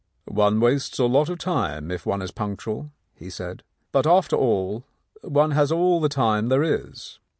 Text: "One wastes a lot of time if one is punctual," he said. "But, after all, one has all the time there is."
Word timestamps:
"One 0.27 0.59
wastes 0.59 0.97
a 0.97 1.05
lot 1.05 1.29
of 1.29 1.37
time 1.37 1.91
if 1.91 2.07
one 2.07 2.23
is 2.23 2.31
punctual," 2.31 2.89
he 3.13 3.29
said. 3.29 3.61
"But, 3.91 4.07
after 4.07 4.35
all, 4.35 4.83
one 5.21 5.51
has 5.51 5.71
all 5.71 6.01
the 6.01 6.09
time 6.09 6.47
there 6.49 6.63
is." 6.63 7.19